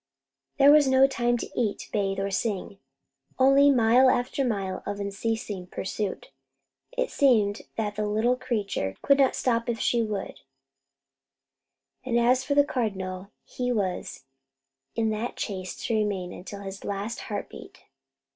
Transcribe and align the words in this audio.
There 0.57 0.71
was 0.71 0.87
no 0.87 1.05
time 1.05 1.37
to 1.37 1.49
eat, 1.55 1.87
bathe, 1.93 2.19
or 2.19 2.31
sing; 2.31 2.79
only 3.37 3.69
mile 3.69 4.09
after 4.09 4.43
mile 4.43 4.81
of 4.83 4.99
unceasing 4.99 5.67
pursuit. 5.67 6.31
It 6.91 7.11
seemed 7.11 7.61
that 7.75 7.97
the 7.97 8.07
little 8.07 8.35
creature 8.35 8.95
could 9.03 9.19
not 9.19 9.35
stop 9.35 9.69
if 9.69 9.79
she 9.79 10.01
would, 10.01 10.39
and 12.03 12.19
as 12.19 12.43
for 12.43 12.55
the 12.55 12.65
Cardinal, 12.65 13.29
he 13.45 13.71
was 13.71 14.23
in 14.95 15.11
that 15.11 15.35
chase 15.35 15.75
to 15.85 15.93
remain 15.93 16.33
until 16.33 16.61
his 16.61 16.83
last 16.83 17.19
heart 17.29 17.47
beat. 17.49 17.83